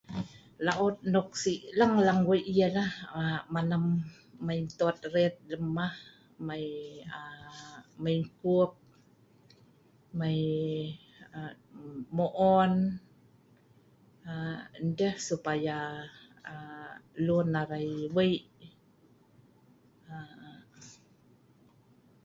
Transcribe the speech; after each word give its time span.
Laot 0.65 0.95
nok 1.13 1.29
si 1.43 1.53
lang-lang 1.79 2.21
wei' 2.29 2.45
yah 2.57 2.71
nah 2.77 2.91
ialah 2.97 3.41
manam, 3.53 3.83
mai 4.45 4.59
ntoet 4.65 4.99
ret 5.15 5.35
lem 5.51 5.63
mah' 5.77 5.95
aa 5.97 6.07
mai 6.47 6.65
aa 7.17 7.75
mai 8.01 8.15
engkup, 8.21 8.71
mai 10.19 10.37
aa 11.37 11.51
mo 12.15 12.25
on 12.57 12.71
aa 14.31 14.59
deh 14.97 15.15
supaya 15.29 15.77
lun 17.25 17.49
arai 17.61 17.89
wei' 18.15 18.37
aaa 20.17 20.55